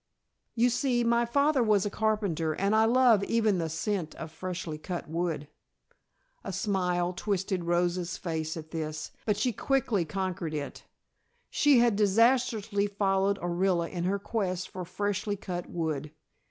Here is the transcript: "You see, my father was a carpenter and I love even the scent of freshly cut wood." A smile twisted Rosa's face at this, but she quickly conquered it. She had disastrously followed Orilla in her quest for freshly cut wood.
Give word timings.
"You 0.55 0.71
see, 0.71 1.03
my 1.03 1.25
father 1.25 1.61
was 1.61 1.85
a 1.85 1.91
carpenter 1.91 2.53
and 2.53 2.75
I 2.75 2.85
love 2.85 3.23
even 3.25 3.59
the 3.59 3.69
scent 3.69 4.15
of 4.15 4.31
freshly 4.31 4.79
cut 4.79 5.07
wood." 5.07 5.47
A 6.43 6.51
smile 6.51 7.13
twisted 7.13 7.65
Rosa's 7.65 8.17
face 8.17 8.57
at 8.57 8.71
this, 8.71 9.11
but 9.27 9.37
she 9.37 9.53
quickly 9.53 10.03
conquered 10.03 10.55
it. 10.55 10.85
She 11.51 11.77
had 11.81 11.95
disastrously 11.95 12.87
followed 12.87 13.37
Orilla 13.43 13.91
in 13.91 14.05
her 14.05 14.17
quest 14.17 14.69
for 14.69 14.85
freshly 14.85 15.35
cut 15.35 15.69
wood. 15.69 16.11